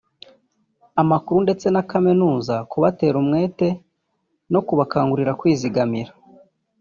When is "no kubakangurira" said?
4.53-5.37